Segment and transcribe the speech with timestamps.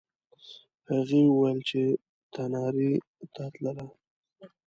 [0.89, 1.81] هغې وویل چې
[2.33, 2.91] تنارې
[3.33, 3.85] ته تلله.